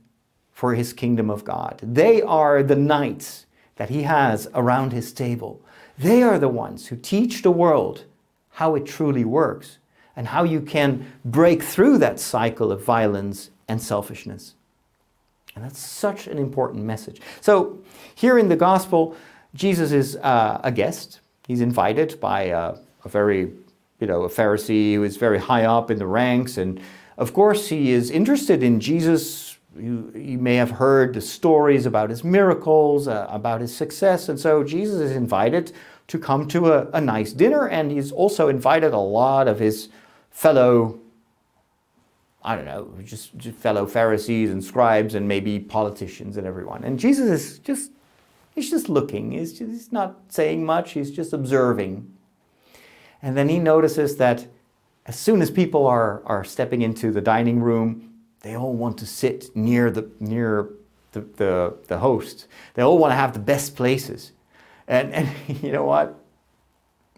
for 0.53 0.75
his 0.75 0.93
kingdom 0.93 1.31
of 1.31 1.45
God. 1.45 1.81
They 1.83 2.23
are 2.23 2.63
the 2.63 2.77
knights 2.77 3.47
that 3.77 3.91
he 3.91 4.03
has 4.03 4.49
around 4.55 4.93
his 4.93 5.13
table. 5.13 5.61
They 5.99 6.23
are 6.23 6.39
the 6.39 6.49
ones 6.49 6.87
who 6.87 6.97
teach 6.97 7.43
the 7.43 7.51
world 7.51 8.05
how 8.51 8.75
it 8.75 8.87
truly 8.87 9.25
works 9.25 9.79
and 10.17 10.29
how 10.29 10.45
you 10.45 10.61
can 10.61 11.13
break 11.25 11.63
through 11.63 11.99
that 11.99 12.21
cycle 12.21 12.71
of 12.71 12.85
violence 12.85 13.51
and 13.69 13.81
selfishness. 13.81 14.55
And 15.55 15.65
that's 15.65 15.79
such 15.79 16.27
an 16.27 16.39
important 16.39 16.85
message. 16.85 17.21
So, 17.41 17.79
here 18.15 18.39
in 18.39 18.49
the 18.49 18.57
gospel, 18.57 19.17
Jesus 19.55 19.93
is 19.93 20.17
uh, 20.17 20.61
a 20.65 20.73
guest. 20.73 21.21
He's 21.47 21.61
invited 21.61 22.19
by 22.21 22.45
a, 22.45 22.75
a 23.05 23.09
very, 23.09 23.53
you 24.01 24.07
know, 24.07 24.23
a 24.23 24.29
Pharisee 24.29 24.95
who 24.95 25.03
is 25.05 25.17
very 25.17 25.39
high 25.39 25.65
up 25.65 25.91
in 25.91 25.99
the 25.99 26.07
ranks. 26.07 26.57
And 26.57 26.81
of 27.19 27.35
course, 27.35 27.69
he 27.69 27.91
is 27.91 28.11
interested 28.11 28.63
in 28.63 28.81
Jesus. 28.81 29.59
You, 29.79 30.11
you 30.15 30.39
may 30.39 30.57
have 30.57 30.71
heard 30.71 31.15
the 31.15 31.21
stories 31.21 31.85
about 31.85 32.09
his 32.09 32.25
miracles, 32.25 33.09
uh, 33.09 33.27
about 33.29 33.61
his 33.61 33.75
success. 33.75 34.29
And 34.29 34.41
so 34.41 34.65
Jesus 34.65 35.01
is 35.01 35.13
invited 35.13 35.73
to 36.09 36.19
come 36.19 36.49
to 36.49 36.73
a, 36.73 36.91
a 36.91 37.01
nice 37.01 37.33
dinner, 37.33 37.69
and 37.69 37.91
he's 37.91 38.13
also 38.13 38.49
invited 38.49 38.93
a 38.93 38.99
lot 38.99 39.49
of 39.49 39.59
his 39.59 39.89
fellow 40.33 40.99
I 42.45 42.57
don't 42.57 42.65
know, 42.65 42.91
just, 43.05 43.37
just, 43.39 43.57
fellow 43.57 43.87
Pharisees 43.87 44.51
and 44.51 44.63
scribes 44.63 45.15
and 45.15 45.29
maybe 45.29 45.61
politicians 45.61 46.37
and 46.37 46.47
everyone. 46.47 46.83
And 46.83 46.99
Jesus 46.99 47.29
is 47.29 47.59
just, 47.61 47.93
he's 48.55 48.69
just 48.69 48.89
looking. 48.89 49.31
He's, 49.31 49.53
just, 49.53 49.71
he's 49.71 49.93
not 49.93 50.19
saying 50.29 50.67
much, 50.67 50.93
he's 50.93 51.13
just 51.13 51.33
observing. 51.33 52.13
And 53.23 53.37
then 53.37 53.49
he 53.49 53.61
notices 53.61 54.17
that 54.17 54.49
as 55.07 55.17
soon 55.17 55.41
as 55.41 55.51
people 55.51 55.87
are, 55.87 56.23
are 56.27 56.43
stepping 56.43 56.83
into 56.83 57.13
the 57.13 57.21
dining 57.21 57.61
room, 57.61 58.13
they 58.41 58.57
all 58.57 58.75
want 58.75 58.99
to 58.99 59.07
sit 59.07 59.55
near 59.55 59.91
the, 59.91 60.11
near 60.19 60.71
the, 61.13 61.21
the, 61.21 61.77
the 61.87 61.99
host. 61.99 62.49
They 62.75 62.83
all 62.83 62.99
want 62.99 63.13
to 63.13 63.17
have 63.17 63.35
the 63.35 63.39
best 63.39 63.77
places. 63.77 64.33
And, 64.89 65.13
and 65.15 65.29
you 65.63 65.71
know 65.71 65.85
what? 65.85 66.19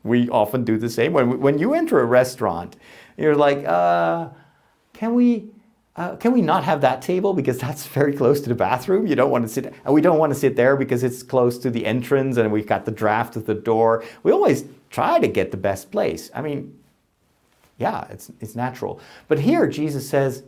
We 0.03 0.29
often 0.29 0.65
do 0.65 0.77
the 0.77 0.91
same. 0.91 1.15
When, 1.15 1.41
when 1.41 1.59
you 1.59 1.73
enter 1.73 1.99
a 2.01 2.05
restaurant, 2.05 2.77
you're 3.17 3.37
like, 3.37 3.65
uh, 3.67 4.29
can 4.93 5.15
we 5.15 5.51
uh, 5.97 6.17
can 6.17 6.33
we 6.33 6.43
not 6.43 6.65
have 6.65 6.81
that 6.81 7.01
table 7.01 7.33
because 7.33 7.59
that's 7.59 7.87
very 7.87 8.13
close 8.13 8.41
to 8.41 8.49
the 8.49 8.55
bathroom? 8.55 9.07
You 9.07 9.15
don't 9.15 9.31
want 9.31 9.45
to 9.45 9.49
sit, 9.49 9.73
and 9.85 9.95
we 9.95 10.01
don't 10.01 10.19
want 10.19 10.33
to 10.33 10.39
sit 10.39 10.57
there 10.57 10.77
because 10.77 11.05
it's 11.05 11.23
close 11.23 11.57
to 11.59 11.71
the 11.71 11.87
entrance 11.87 12.37
and 12.37 12.51
we've 12.51 12.67
got 12.67 12.85
the 12.85 12.91
draft 12.91 13.37
at 13.37 13.47
the 13.47 13.55
door. 13.55 14.05
We 14.25 14.33
always 14.33 14.65
try 14.91 15.21
to 15.21 15.29
get 15.29 15.53
the 15.53 15.57
best 15.57 15.93
place. 15.93 16.31
I 16.35 16.43
mean, 16.43 16.77
yeah, 17.79 18.07
it's, 18.11 18.31
it's 18.41 18.57
natural. 18.57 19.01
But 19.29 19.39
here 19.39 19.69
Jesus 19.69 20.09
says, 20.09 20.43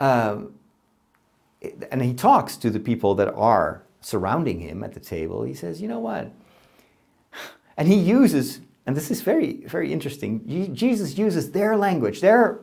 um, 0.00 0.54
and 1.90 2.02
he 2.02 2.14
talks 2.14 2.56
to 2.58 2.70
the 2.70 2.80
people 2.80 3.14
that 3.16 3.32
are 3.34 3.82
surrounding 4.00 4.60
him 4.60 4.82
at 4.84 4.92
the 4.94 5.00
table. 5.00 5.44
He 5.44 5.54
says, 5.54 5.80
you 5.80 5.88
know 5.88 6.00
what? 6.00 6.30
And 7.76 7.88
he 7.88 7.96
uses, 7.96 8.60
and 8.86 8.96
this 8.96 9.10
is 9.10 9.22
very, 9.22 9.64
very 9.66 9.92
interesting, 9.92 10.74
Jesus 10.74 11.16
uses 11.16 11.52
their 11.52 11.76
language, 11.76 12.20
their 12.20 12.60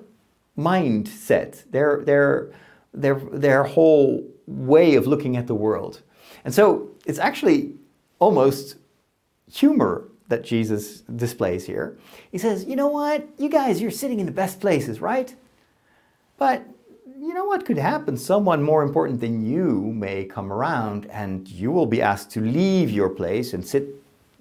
mindset, 0.57 1.69
their, 1.71 2.03
their, 2.03 2.51
their, 2.93 3.15
their 3.15 3.63
whole 3.63 4.27
way 4.45 4.95
of 4.95 5.07
looking 5.07 5.35
at 5.35 5.47
the 5.47 5.55
world. 5.55 6.01
And 6.45 6.53
so 6.53 6.89
it's 7.05 7.19
actually 7.19 7.73
almost 8.19 8.75
humor 9.51 10.07
that 10.27 10.43
Jesus 10.43 11.01
displays 11.01 11.65
here. 11.65 11.97
He 12.31 12.37
says, 12.37 12.65
You 12.65 12.75
know 12.75 12.87
what? 12.87 13.27
You 13.37 13.49
guys, 13.49 13.81
you're 13.81 13.91
sitting 13.91 14.19
in 14.19 14.25
the 14.25 14.31
best 14.31 14.59
places, 14.59 15.01
right? 15.01 15.35
But 16.37 16.65
you 17.19 17.33
know 17.33 17.45
what 17.45 17.65
could 17.65 17.77
happen? 17.77 18.17
Someone 18.17 18.63
more 18.63 18.81
important 18.81 19.21
than 19.21 19.45
you 19.45 19.93
may 19.93 20.25
come 20.25 20.51
around 20.51 21.05
and 21.07 21.47
you 21.47 21.71
will 21.71 21.85
be 21.85 22.01
asked 22.01 22.31
to 22.31 22.41
leave 22.41 22.89
your 22.89 23.09
place 23.09 23.53
and 23.53 23.65
sit 23.65 23.89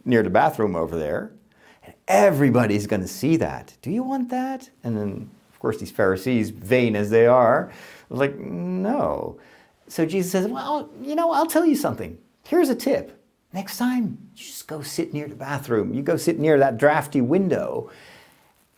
near 0.05 0.23
the 0.23 0.31
bathroom 0.31 0.77
over 0.77 0.99
there. 0.99 1.33
Everybody's 2.11 2.87
going 2.87 3.02
to 3.02 3.09
see 3.09 3.37
that. 3.37 3.75
Do 3.83 3.90
you 3.90 4.02
want 4.02 4.31
that? 4.31 4.69
And 4.83 4.97
then 4.97 5.31
of 5.61 5.62
course, 5.62 5.76
these 5.76 5.90
Pharisees, 5.90 6.49
vain 6.49 6.97
as 6.97 7.11
they 7.11 7.26
are, 7.26 7.71
like, 8.09 8.38
no. 8.38 9.38
So 9.88 10.07
Jesus 10.07 10.33
says, 10.33 10.47
Well, 10.47 10.88
you 11.02 11.14
know, 11.14 11.33
I'll 11.33 11.45
tell 11.45 11.67
you 11.67 11.76
something. 11.76 12.17
Here's 12.45 12.71
a 12.71 12.75
tip. 12.75 13.23
Next 13.52 13.76
time, 13.76 14.17
you 14.35 14.47
just 14.47 14.67
go 14.67 14.81
sit 14.81 15.12
near 15.12 15.29
the 15.29 15.35
bathroom. 15.35 15.93
You 15.93 16.00
go 16.00 16.17
sit 16.17 16.38
near 16.38 16.59
that 16.59 16.79
drafty 16.79 17.21
window. 17.21 17.90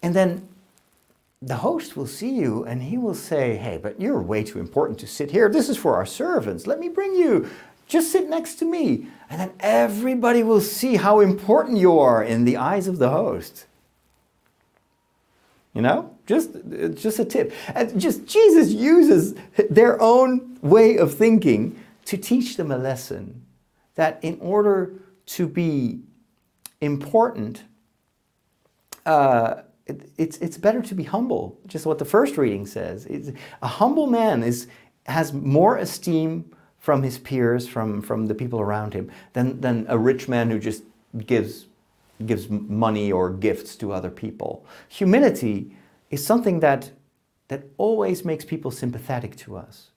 And 0.03 0.13
then 0.13 0.49
the 1.41 1.55
host 1.55 1.97
will 1.97 2.09
see 2.09 2.31
you 2.35 2.65
and 2.65 2.83
he 2.83 2.99
will 2.99 3.15
say, 3.15 3.55
Hey, 3.55 3.79
but 3.81 4.01
you're 4.01 4.21
way 4.21 4.43
too 4.43 4.59
important 4.59 4.99
to 4.99 5.07
sit 5.07 5.31
here. 5.31 5.49
This 5.49 5.69
is 5.69 5.77
for 5.77 5.95
our 5.95 6.07
servants. 6.07 6.67
Let 6.67 6.81
me 6.81 6.89
bring 6.89 7.15
you. 7.15 7.49
Just 7.87 8.11
sit 8.11 8.29
next 8.29 8.57
to 8.57 8.65
me. 8.65 9.07
And 9.33 9.41
then 9.41 9.53
everybody 9.61 10.43
will 10.43 10.61
see 10.61 10.97
how 10.97 11.21
important 11.21 11.79
you 11.79 11.99
are 11.99 12.23
in 12.23 12.45
the 12.45 12.59
eyes 12.59 12.87
of 12.87 12.99
the 12.99 13.09
host. 13.09 13.65
You 15.73 15.81
know, 15.81 16.15
just 16.27 16.51
just 16.95 17.19
a 17.19 17.25
tip. 17.25 17.51
And 17.75 17.99
just 17.99 18.27
Jesus 18.27 18.73
uses 18.73 19.35
their 19.71 19.99
own 20.03 20.59
way 20.61 20.99
of 20.99 21.15
thinking 21.15 21.83
to 22.05 22.19
teach 22.19 22.59
them 22.59 22.71
a 22.71 22.77
lesson 22.77 23.47
that 23.95 24.19
in 24.21 24.39
order 24.39 24.93
to 25.25 25.49
be 25.49 26.01
important, 26.83 27.65
uh, 29.07 29.63
it, 29.87 30.11
it's 30.19 30.37
it's 30.39 30.59
better 30.59 30.83
to 30.83 30.95
be 30.95 31.05
humble. 31.05 31.59
Just 31.67 31.87
what 31.87 31.99
the 31.99 32.05
first 32.05 32.37
reading 32.37 32.67
says. 32.67 33.07
It's, 33.07 33.31
a 33.63 33.67
humble 33.67 34.09
man 34.09 34.43
is 34.43 34.67
has 35.07 35.33
more 35.33 35.79
esteem 35.79 36.55
from 36.83 37.05
his 37.05 37.17
peers, 37.17 37.69
from 37.69 38.03
from 38.03 38.27
the 38.27 38.35
people 38.35 38.61
around 38.61 38.93
him, 38.93 39.09
than 39.35 39.61
than 39.61 39.87
a 39.89 39.97
rich 39.97 40.29
man 40.29 40.51
who 40.51 40.59
just 40.59 40.83
gives 41.27 41.67
gives 42.27 42.49
money 42.51 43.13
or 43.13 43.31
gifts 43.31 43.77
to 43.77 43.93
other 43.93 44.11
people. 44.11 44.67
Humility 44.89 45.77
is 46.11 46.27
something 46.27 46.61
that, 46.61 46.91
that 47.49 47.65
always 47.79 48.25
makes 48.25 48.45
people 48.45 48.71
sympathetic 48.71 49.37
to 49.37 49.57
us. 49.57 49.91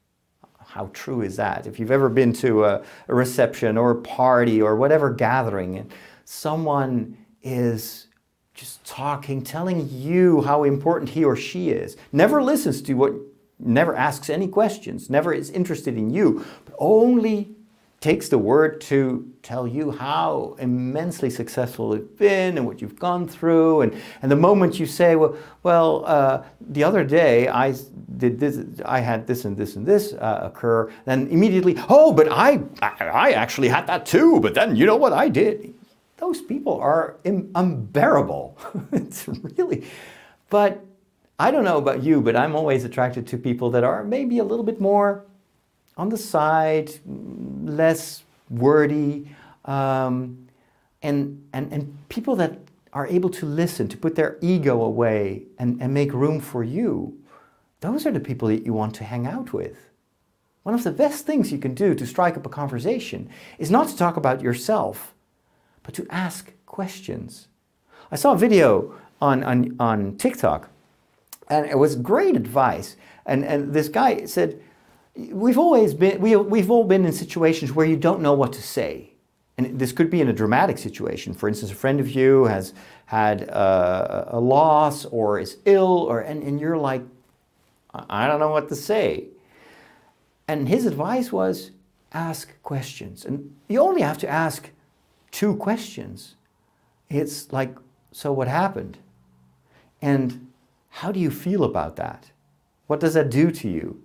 How 0.60 0.90
true 0.94 1.22
is 1.22 1.36
that? 1.38 1.68
If 1.68 1.80
you've 1.80 1.92
ever 1.92 2.10
been 2.10 2.34
to 2.34 2.66
a, 2.66 2.84
a 3.08 3.16
reception 3.16 3.78
or 3.78 3.92
a 3.92 4.02
party 4.02 4.62
or 4.62 4.76
whatever 4.76 5.12
gathering, 5.12 5.78
and 5.78 5.92
someone 6.24 7.18
is 7.44 8.08
just 8.54 8.84
talking, 8.86 9.42
telling 9.44 9.90
you 9.92 10.42
how 10.42 10.64
important 10.64 11.10
he 11.10 11.24
or 11.24 11.36
she 11.36 11.70
is, 11.70 11.98
never 12.12 12.42
listens 12.42 12.82
to 12.84 12.94
what, 12.94 13.14
never 13.60 13.96
asks 13.96 14.30
any 14.30 14.48
questions, 14.48 15.10
never 15.10 15.34
is 15.34 15.50
interested 15.50 15.98
in 15.98 16.10
you, 16.10 16.46
but 16.66 16.76
only 16.78 17.56
takes 18.02 18.30
the 18.30 18.38
word 18.38 18.80
to 18.80 19.32
tell 19.42 19.68
you 19.68 19.90
how 19.90 20.56
immensely 20.60 21.28
successful 21.28 21.94
it's 21.94 22.08
been 22.20 22.56
and 22.58 22.64
what 22.64 22.80
you've 22.80 23.00
gone 23.00 23.28
through. 23.28 23.82
And, 23.82 24.00
and 24.22 24.32
the 24.32 24.36
moment 24.36 24.80
you 24.80 24.86
say, 24.86 25.16
well, 25.16 25.36
well 25.64 26.04
uh, 26.06 26.44
the 26.62 26.84
other 26.84 27.04
day 27.04 27.48
I 27.48 27.74
did 28.18 28.40
this, 28.40 28.60
I 28.86 29.00
had 29.00 29.26
this 29.26 29.46
and 29.46 29.58
this 29.58 29.76
and 29.76 29.88
this 29.88 30.14
uh, 30.14 30.42
occur, 30.44 30.92
then 31.06 31.28
immediately, 31.30 31.76
oh, 31.90 32.14
but 32.14 32.28
I, 32.32 32.62
I 32.82 33.32
actually 33.32 33.70
had 33.70 33.88
that 33.88 34.06
too, 34.06 34.40
but 34.40 34.54
then 34.54 34.76
you 34.76 34.86
know 34.86 34.98
what 34.98 35.14
I 35.14 35.28
did? 35.28 35.74
Those 36.18 36.42
people 36.42 36.80
are 36.80 37.18
unbearable. 37.24 38.58
it's 38.92 39.28
really, 39.28 39.86
but 40.50 40.86
I 41.38 41.52
don't 41.52 41.66
know 41.66 41.78
about 41.78 42.04
you, 42.04 42.22
but 42.22 42.36
I'm 42.36 42.56
always 42.56 42.86
attracted 42.86 43.28
to 43.28 43.38
people 43.38 43.70
that 43.72 43.84
are 43.84 44.04
maybe 44.04 44.40
a 44.40 44.44
little 44.44 44.64
bit 44.64 44.80
more 44.80 45.26
on 45.98 46.10
the 46.10 46.18
side, 46.18 46.92
less 47.64 48.24
wordy, 48.50 49.30
um, 49.66 50.48
and, 51.02 51.48
and, 51.54 51.72
and 51.72 51.98
people 52.10 52.36
that 52.38 52.60
are 52.94 53.08
able 53.08 53.30
to 53.30 53.46
listen, 53.46 53.88
to 53.90 53.98
put 53.98 54.16
their 54.16 54.38
ego 54.42 54.82
away 54.82 55.44
and, 55.60 55.82
and 55.82 55.94
make 55.94 56.14
room 56.14 56.40
for 56.40 56.64
you, 56.64 57.18
those 57.82 58.06
are 58.06 58.12
the 58.12 58.20
people 58.20 58.48
that 58.48 58.66
you 58.66 58.74
want 58.74 58.96
to 58.96 59.04
hang 59.04 59.28
out 59.28 59.52
with. 59.52 59.90
One 60.64 60.74
of 60.74 60.84
the 60.84 60.92
best 60.92 61.26
things 61.26 61.52
you 61.52 61.58
can 61.58 61.76
do 61.76 61.94
to 61.94 62.08
strike 62.08 62.38
up 62.38 62.46
a 62.46 62.50
conversation 62.50 63.30
is 63.60 63.70
not 63.70 63.90
to 63.90 63.98
talk 63.98 64.18
about 64.18 64.42
yourself, 64.42 65.14
but 65.84 65.94
to 65.96 66.08
ask 66.10 66.54
questions. 66.66 67.48
I 68.12 68.16
saw 68.16 68.34
a 68.34 68.38
video 68.38 68.96
on, 69.22 69.44
on, 69.44 69.76
on 69.80 70.18
TikTok, 70.18 70.70
and 71.48 71.66
it 71.66 71.78
was 71.78 71.96
great 71.96 72.36
advice. 72.36 72.96
And, 73.26 73.44
and 73.44 73.74
this 73.74 73.88
guy 73.88 74.26
said, 74.26 74.62
we've 75.16 75.58
always 75.58 75.94
been 75.94 76.20
we, 76.20 76.36
we've 76.36 76.70
all 76.70 76.84
been 76.84 77.06
in 77.06 77.14
situations 77.14 77.72
where 77.72 77.86
you 77.86 77.96
don't 77.96 78.22
know 78.22 78.34
what 78.34 78.54
to 78.54 78.62
say. 78.62 79.12
And 79.58 79.80
this 79.80 79.94
could 79.94 80.10
be 80.10 80.20
in 80.20 80.28
a 80.28 80.34
dramatic 80.34 80.78
situation. 80.78 81.34
For 81.34 81.48
instance 81.48 81.72
a 81.72 81.76
friend 81.76 82.00
of 82.00 82.12
you 82.12 82.46
has 82.46 82.74
had 83.06 83.44
a, 83.44 84.40
loss 84.40 85.06
or 85.06 85.40
is 85.40 85.58
ill 85.66 86.06
or 86.10 86.20
and, 86.20 86.44
and 86.44 86.60
you're 86.60 86.78
like 86.78 87.04
i 88.10 88.28
don't 88.28 88.40
know 88.40 88.50
what 88.50 88.70
to 88.70 88.76
say. 88.76 89.28
And 90.48 90.68
his 90.68 90.86
advice 90.86 91.32
was 91.32 91.72
ask 92.12 92.62
questions. 92.62 93.26
And 93.26 93.56
you 93.68 93.80
only 93.80 94.02
have 94.02 94.18
to 94.20 94.28
ask 94.28 94.70
two 95.32 95.56
questions. 95.56 96.36
It's 97.10 97.52
like 97.54 97.76
so 98.12 98.32
what 98.32 98.48
happened? 98.48 98.98
And 100.02 100.52
how 101.00 101.12
do 101.12 101.20
you 101.20 101.32
feel 101.32 101.64
about 101.64 101.96
that 101.96 102.32
what 102.88 103.00
does 103.00 103.14
that 103.14 103.30
do 103.30 103.52
to 103.52 103.70
you 103.70 104.02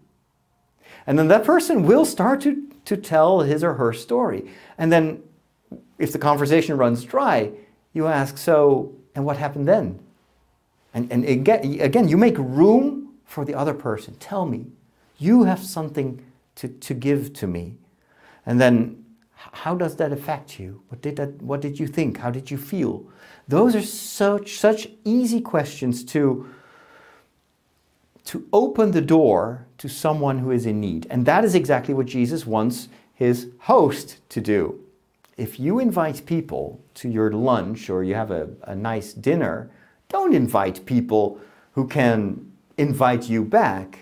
and 1.06 1.18
then 1.18 1.28
that 1.28 1.44
person 1.44 1.86
will 1.86 2.04
start 2.04 2.40
to, 2.42 2.68
to 2.84 2.96
tell 2.96 3.40
his 3.40 3.64
or 3.64 3.74
her 3.74 3.92
story. 3.92 4.50
And 4.78 4.92
then 4.92 5.22
if 5.98 6.12
the 6.12 6.18
conversation 6.18 6.76
runs 6.76 7.04
dry, 7.04 7.52
you 7.92 8.06
ask, 8.06 8.38
so, 8.38 8.94
and 9.14 9.24
what 9.24 9.36
happened 9.36 9.68
then? 9.68 9.98
And, 10.94 11.10
and 11.10 11.24
again, 11.24 11.80
again, 11.80 12.08
you 12.08 12.16
make 12.16 12.36
room 12.38 13.14
for 13.24 13.44
the 13.44 13.54
other 13.54 13.74
person. 13.74 14.14
Tell 14.16 14.46
me, 14.46 14.66
you 15.18 15.44
have 15.44 15.60
something 15.60 16.24
to, 16.56 16.68
to 16.68 16.94
give 16.94 17.32
to 17.34 17.46
me. 17.46 17.74
And 18.46 18.60
then 18.60 19.04
how 19.34 19.74
does 19.74 19.96
that 19.96 20.12
affect 20.12 20.58
you? 20.58 20.82
What 20.88 21.00
did, 21.00 21.16
that, 21.16 21.40
what 21.42 21.60
did 21.60 21.78
you 21.78 21.86
think? 21.86 22.18
How 22.18 22.30
did 22.30 22.50
you 22.50 22.58
feel? 22.58 23.04
Those 23.48 23.74
are 23.74 23.82
such, 23.82 24.58
such 24.58 24.88
easy 25.04 25.40
questions 25.40 26.04
to, 26.06 26.48
to 28.30 28.46
open 28.52 28.92
the 28.92 29.00
door 29.00 29.66
to 29.78 29.88
someone 29.88 30.38
who 30.38 30.52
is 30.52 30.64
in 30.64 30.80
need. 30.80 31.04
And 31.10 31.26
that 31.26 31.44
is 31.44 31.56
exactly 31.56 31.94
what 31.94 32.06
Jesus 32.06 32.46
wants 32.46 32.88
his 33.12 33.48
host 33.60 34.18
to 34.28 34.40
do. 34.40 34.78
if 35.40 35.58
you 35.58 35.78
invite 35.78 36.26
people 36.26 36.78
to 36.92 37.08
your 37.08 37.32
lunch 37.32 37.88
or 37.88 38.04
you 38.04 38.14
have 38.14 38.30
a, 38.30 38.50
a 38.64 38.74
nice 38.74 39.14
dinner, 39.14 39.70
don't 40.10 40.34
invite 40.34 40.84
people 40.84 41.40
who 41.72 41.88
can 41.88 42.52
invite 42.76 43.28
you 43.30 43.42
back. 43.42 44.00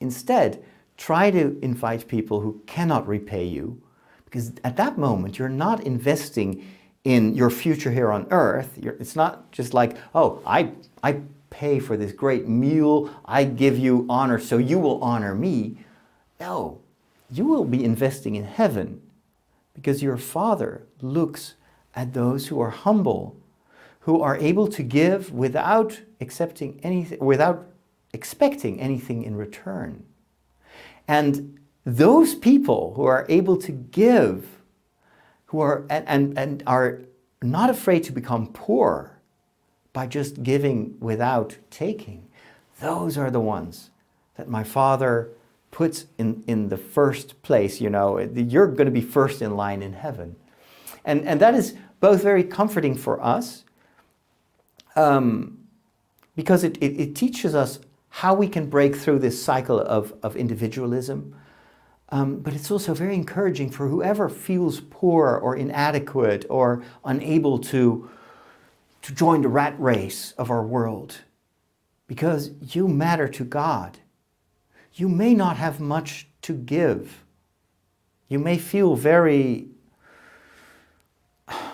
Instead, 0.00 0.62
try 0.98 1.30
to 1.30 1.58
invite 1.62 2.06
people 2.08 2.40
who 2.40 2.60
cannot 2.66 3.08
repay 3.08 3.44
you 3.44 3.80
because 4.26 4.52
at 4.64 4.76
that 4.76 4.98
moment 4.98 5.38
you're 5.38 5.48
not 5.48 5.82
investing 5.82 6.62
in 7.04 7.34
your 7.34 7.48
future 7.48 7.90
here 7.90 8.12
on 8.12 8.26
earth. 8.30 8.76
You're, 8.80 8.94
it's 8.94 9.16
not 9.16 9.50
just 9.50 9.72
like, 9.72 9.96
oh, 10.14 10.42
I, 10.44 10.72
I 11.02 11.20
pay 11.54 11.78
for 11.78 11.96
this 11.96 12.12
great 12.12 12.48
meal, 12.48 13.08
I 13.24 13.44
give 13.44 13.78
you 13.78 14.06
honor, 14.08 14.40
so 14.40 14.58
you 14.58 14.78
will 14.80 15.02
honor 15.02 15.34
me. 15.34 15.78
No, 16.40 16.80
you 17.30 17.44
will 17.44 17.64
be 17.64 17.84
investing 17.84 18.34
in 18.34 18.44
heaven 18.44 19.00
because 19.72 20.02
your 20.02 20.16
Father 20.16 20.82
looks 21.00 21.54
at 21.94 22.12
those 22.12 22.48
who 22.48 22.60
are 22.60 22.70
humble, 22.70 23.36
who 24.00 24.20
are 24.20 24.36
able 24.36 24.66
to 24.66 24.82
give 24.82 25.32
without 25.32 26.00
accepting 26.20 26.80
anything, 26.82 27.20
without 27.20 27.66
expecting 28.12 28.80
anything 28.80 29.22
in 29.22 29.36
return. 29.36 30.04
And 31.06 31.58
those 31.84 32.34
people 32.34 32.94
who 32.96 33.04
are 33.04 33.26
able 33.28 33.56
to 33.58 33.70
give, 33.70 34.48
who 35.46 35.60
are 35.60 35.86
and, 35.88 36.08
and, 36.08 36.38
and 36.38 36.62
are 36.66 37.02
not 37.42 37.70
afraid 37.70 38.02
to 38.04 38.12
become 38.12 38.48
poor 38.48 39.13
by 39.94 40.06
just 40.06 40.42
giving 40.42 40.96
without 41.00 41.56
taking, 41.70 42.28
those 42.80 43.16
are 43.16 43.30
the 43.30 43.40
ones 43.40 43.90
that 44.36 44.48
my 44.48 44.62
Father 44.62 45.30
puts 45.70 46.04
in, 46.18 46.44
in 46.46 46.68
the 46.68 46.76
first 46.76 47.40
place. 47.42 47.80
You 47.80 47.88
know, 47.88 48.18
you're 48.18 48.66
going 48.66 48.84
to 48.84 48.92
be 48.92 49.00
first 49.00 49.40
in 49.40 49.56
line 49.56 49.82
in 49.82 49.94
heaven. 49.94 50.36
And, 51.04 51.26
and 51.26 51.40
that 51.40 51.54
is 51.54 51.74
both 52.00 52.22
very 52.22 52.44
comforting 52.44 52.94
for 52.94 53.22
us 53.22 53.64
um, 54.96 55.58
because 56.36 56.64
it, 56.64 56.76
it, 56.78 57.00
it 57.00 57.16
teaches 57.16 57.54
us 57.54 57.78
how 58.08 58.34
we 58.34 58.48
can 58.48 58.68
break 58.68 58.94
through 58.94 59.18
this 59.18 59.42
cycle 59.42 59.80
of, 59.80 60.14
of 60.22 60.36
individualism. 60.36 61.34
Um, 62.10 62.38
but 62.38 62.54
it's 62.54 62.70
also 62.70 62.94
very 62.94 63.14
encouraging 63.14 63.70
for 63.70 63.88
whoever 63.88 64.28
feels 64.28 64.80
poor 64.80 65.36
or 65.36 65.56
inadequate 65.56 66.46
or 66.48 66.84
unable 67.04 67.58
to, 67.58 68.08
to 69.04 69.12
join 69.12 69.42
the 69.42 69.48
rat 69.48 69.78
race 69.78 70.32
of 70.38 70.50
our 70.50 70.64
world 70.64 71.18
because 72.06 72.52
you 72.74 72.88
matter 72.88 73.28
to 73.28 73.44
God. 73.44 73.98
You 74.94 75.10
may 75.10 75.34
not 75.34 75.58
have 75.58 75.78
much 75.78 76.26
to 76.40 76.54
give. 76.54 77.22
You 78.28 78.38
may 78.38 78.56
feel 78.56 78.96
very, 78.96 79.68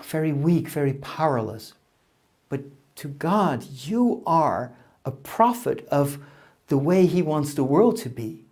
very 0.03 0.33
weak, 0.33 0.67
very 0.67 0.91
powerless. 0.95 1.73
But 2.49 2.63
to 2.97 3.07
God, 3.07 3.63
you 3.63 4.23
are 4.25 4.73
a 5.05 5.11
prophet 5.11 5.87
of 5.87 6.19
the 6.67 6.77
way 6.77 7.05
He 7.05 7.21
wants 7.21 7.53
the 7.53 7.63
world 7.63 7.95
to 7.99 8.09
be. 8.09 8.43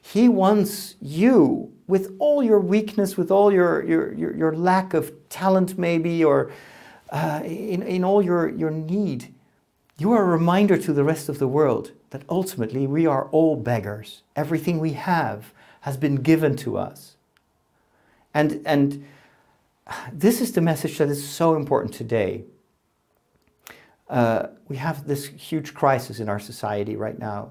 He 0.00 0.28
wants 0.28 0.94
you, 1.00 1.72
with 1.88 2.14
all 2.20 2.44
your 2.44 2.60
weakness, 2.60 3.16
with 3.16 3.32
all 3.32 3.52
your, 3.52 3.84
your, 3.84 4.14
your, 4.14 4.36
your 4.36 4.56
lack 4.56 4.94
of 4.94 5.12
talent, 5.28 5.76
maybe, 5.76 6.22
or 6.22 6.52
uh, 7.12 7.42
in, 7.44 7.82
in 7.82 8.02
all 8.02 8.20
your, 8.20 8.48
your 8.48 8.70
need, 8.70 9.32
you 9.98 10.10
are 10.12 10.24
a 10.24 10.26
reminder 10.26 10.76
to 10.76 10.92
the 10.92 11.04
rest 11.04 11.28
of 11.28 11.38
the 11.38 11.46
world 11.46 11.92
that 12.10 12.22
ultimately 12.28 12.86
we 12.88 13.06
are 13.06 13.28
all 13.28 13.54
beggars. 13.54 14.22
Everything 14.34 14.80
we 14.80 14.94
have 14.94 15.52
has 15.82 15.96
been 15.96 16.16
given 16.16 16.56
to 16.56 16.76
us. 16.76 17.16
And, 18.34 18.60
and 18.66 19.04
this 20.12 20.40
is 20.40 20.52
the 20.52 20.60
message 20.60 20.98
that 20.98 21.08
is 21.08 21.24
so 21.28 21.54
important 21.54 21.94
today 21.94 22.44
uh, 24.12 24.48
we 24.68 24.76
have 24.76 25.06
this 25.06 25.26
huge 25.26 25.72
crisis 25.72 26.20
in 26.20 26.28
our 26.28 26.38
society 26.38 26.96
right 26.96 27.18
now. 27.18 27.48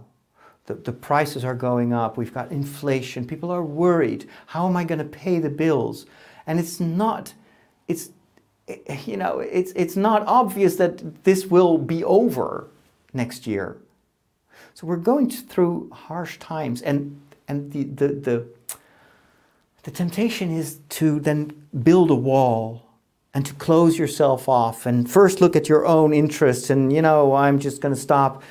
The, 0.67 0.76
the 0.76 0.93
prices 0.93 1.43
are 1.43 1.56
going 1.56 1.91
up, 1.91 2.17
we've 2.17 2.34
got 2.34 2.52
inflation, 2.52 3.26
people 3.26 3.50
are 3.50 3.63
worried. 3.63 4.30
How 4.45 4.67
am 4.67 4.78
I 4.78 4.84
going 4.84 5.00
to 5.00 5.06
pay 5.06 5.39
the 5.39 5.50
bills? 5.50 6.06
And 6.45 6.60
it's 6.60 6.80
not, 6.80 7.34
it's, 7.88 8.12
you 9.06 9.17
know, 9.17 9.39
it's, 9.39 9.71
it's 9.74 9.95
not 9.95 10.26
obvious 10.28 10.76
that 10.78 11.24
this 11.24 11.45
will 11.47 11.78
be 11.78 12.04
over 12.04 12.67
next 13.13 13.47
year. 13.47 13.78
So 14.74 14.88
we're 14.88 14.97
going 14.97 15.30
through 15.30 15.89
harsh 15.91 16.38
times, 16.39 16.82
and, 16.82 17.19
and 17.47 17.71
the, 17.71 17.84
the, 17.84 18.08
the, 18.08 18.47
the 19.84 19.91
temptation 19.91 20.56
is 20.56 20.80
to 20.89 21.19
then 21.19 21.67
build 21.84 22.10
a 22.12 22.15
wall 22.15 22.88
and 23.34 23.45
to 23.45 23.54
close 23.54 23.97
yourself 23.97 24.50
off 24.50 24.86
and 24.86 25.10
first 25.10 25.41
look 25.41 25.56
at 25.56 25.69
your 25.69 25.86
own 25.86 26.13
interests 26.13 26.69
and 26.69 26.91
you 26.91 27.02
know 27.02 27.34
i'm 27.34 27.60
just 27.60 27.82
going 27.82 27.93
to 27.93 28.00
stop 28.00 28.43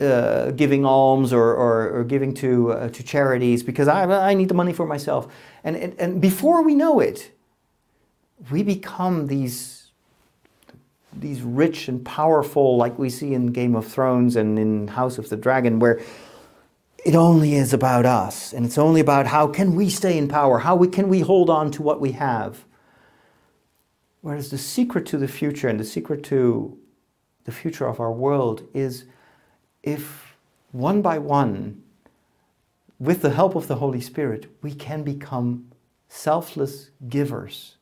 uh, 0.00 0.50
giving 0.50 0.84
alms 0.84 1.32
or, 1.32 1.54
or, 1.54 2.00
or 2.00 2.04
giving 2.04 2.34
to, 2.34 2.70
uh, 2.72 2.88
to 2.90 3.02
charities 3.02 3.62
because 3.62 3.88
I, 3.88 4.04
I 4.04 4.34
need 4.34 4.48
the 4.48 4.54
money 4.54 4.74
for 4.74 4.84
myself 4.84 5.32
and, 5.64 5.74
and, 5.74 5.98
and 5.98 6.20
before 6.20 6.62
we 6.62 6.74
know 6.74 7.00
it 7.00 7.30
we 8.50 8.62
become 8.62 9.26
these 9.26 9.90
these 11.18 11.40
rich 11.40 11.88
and 11.88 12.04
powerful 12.04 12.76
like 12.76 12.98
we 12.98 13.08
see 13.08 13.32
in 13.32 13.46
game 13.46 13.74
of 13.74 13.86
thrones 13.86 14.36
and 14.36 14.58
in 14.58 14.88
house 14.88 15.16
of 15.16 15.30
the 15.30 15.36
dragon 15.36 15.78
where 15.78 15.98
it 17.06 17.14
only 17.14 17.54
is 17.54 17.72
about 17.72 18.04
us 18.04 18.52
and 18.52 18.66
it's 18.66 18.76
only 18.76 19.00
about 19.00 19.26
how 19.26 19.46
can 19.46 19.74
we 19.74 19.88
stay 19.88 20.18
in 20.18 20.28
power 20.28 20.58
how 20.58 20.76
we, 20.76 20.86
can 20.86 21.08
we 21.08 21.20
hold 21.20 21.48
on 21.48 21.70
to 21.70 21.82
what 21.82 22.00
we 22.00 22.12
have 22.12 22.66
Whereas 24.26 24.50
the 24.50 24.58
secret 24.58 25.06
to 25.06 25.18
the 25.18 25.28
future 25.28 25.68
and 25.68 25.78
the 25.78 25.84
secret 25.84 26.24
to 26.24 26.76
the 27.44 27.52
future 27.52 27.86
of 27.86 28.00
our 28.00 28.10
world 28.10 28.66
is 28.74 29.04
if 29.84 30.34
one 30.72 31.00
by 31.00 31.18
one, 31.18 31.84
with 32.98 33.22
the 33.22 33.30
help 33.30 33.54
of 33.54 33.68
the 33.68 33.76
Holy 33.76 34.00
Spirit, 34.00 34.50
we 34.62 34.74
can 34.74 35.04
become 35.04 35.70
selfless 36.08 36.90
givers. 37.08 37.76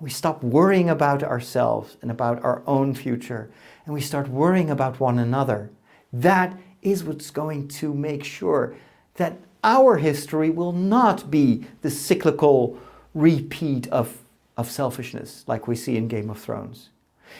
We 0.00 0.10
stop 0.10 0.42
worrying 0.42 0.88
about 0.90 1.22
ourselves 1.22 1.96
and 2.02 2.10
about 2.10 2.42
our 2.44 2.62
own 2.66 2.94
future, 2.94 3.50
and 3.84 3.94
we 3.94 4.00
start 4.00 4.28
worrying 4.28 4.70
about 4.70 5.00
one 5.00 5.18
another. 5.18 5.70
That 6.12 6.56
is 6.82 7.04
what's 7.04 7.30
going 7.30 7.68
to 7.68 7.92
make 7.92 8.22
sure 8.22 8.76
that 9.14 9.36
our 9.64 9.96
history 9.96 10.50
will 10.50 10.72
not 10.72 11.30
be 11.30 11.66
the 11.82 11.90
cyclical 11.90 12.78
repeat 13.14 13.88
of 13.88 14.18
of 14.58 14.70
selfishness 14.70 15.44
like 15.46 15.68
we 15.68 15.76
see 15.76 15.96
in 15.96 16.08
Game 16.08 16.28
of 16.28 16.38
Thrones. 16.38 16.90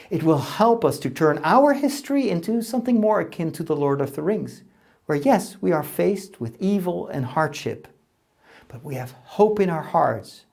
It 0.08 0.22
will 0.22 0.38
help 0.38 0.84
us 0.84 0.98
to 1.00 1.10
turn 1.10 1.40
our 1.42 1.74
history 1.74 2.30
into 2.30 2.62
something 2.62 3.00
more 3.00 3.20
akin 3.20 3.50
to 3.52 3.64
the 3.64 3.76
Lord 3.76 4.00
of 4.00 4.14
the 4.14 4.22
Rings, 4.22 4.62
where 5.06 5.18
yes, 5.18 5.56
we 5.60 5.72
are 5.72 5.82
faced 5.82 6.40
with 6.40 6.56
evil 6.60 7.08
and 7.08 7.26
hardship, 7.26 7.88
but 8.68 8.84
we 8.84 8.94
have 8.94 9.12
hope 9.24 9.58
in 9.58 9.68
our 9.68 9.82
hearts. 9.82 10.44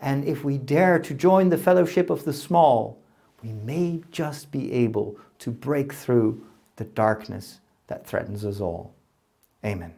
And 0.00 0.24
if 0.24 0.44
we 0.44 0.58
dare 0.58 0.98
to 0.98 1.14
join 1.14 1.48
the 1.48 1.58
fellowship 1.58 2.10
of 2.10 2.24
the 2.24 2.32
small, 2.32 2.98
we 3.42 3.52
may 3.52 4.02
just 4.10 4.50
be 4.50 4.72
able 4.72 5.18
to 5.38 5.50
break 5.50 5.92
through 5.92 6.44
the 6.76 6.84
darkness 6.84 7.60
that 7.86 8.06
threatens 8.06 8.44
us 8.44 8.60
all. 8.60 8.94
Amen. 9.64 9.94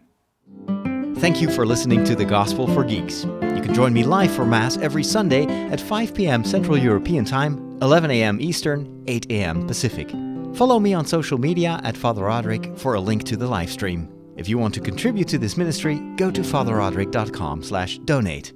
Thank 1.16 1.40
you 1.40 1.50
for 1.50 1.66
listening 1.66 2.04
to 2.04 2.14
the 2.14 2.24
Gospel 2.24 2.66
for 2.72 2.84
Geeks. 2.84 3.24
You 3.24 3.60
can 3.60 3.74
join 3.74 3.92
me 3.92 4.04
live 4.04 4.30
for 4.30 4.44
Mass 4.44 4.76
every 4.78 5.02
Sunday 5.02 5.46
at 5.70 5.80
5 5.80 6.14
p.m. 6.14 6.44
Central 6.44 6.78
European 6.78 7.24
Time, 7.24 7.78
11 7.82 8.10
a.m. 8.12 8.40
Eastern, 8.40 9.02
8 9.08 9.26
a.m. 9.30 9.66
Pacific. 9.66 10.10
Follow 10.54 10.78
me 10.78 10.94
on 10.94 11.04
social 11.04 11.38
media 11.38 11.80
at 11.84 11.96
Father 11.96 12.24
Roderick 12.24 12.76
for 12.76 12.94
a 12.94 13.00
link 13.00 13.24
to 13.24 13.36
the 13.36 13.46
live 13.46 13.70
stream. 13.70 14.08
If 14.36 14.48
you 14.48 14.58
want 14.58 14.74
to 14.74 14.80
contribute 14.80 15.28
to 15.28 15.38
this 15.38 15.56
ministry, 15.56 15.98
go 16.16 16.30
to 16.30 16.40
fatherroderick.com 16.42 17.64
slash 17.64 17.98
donate. 17.98 18.52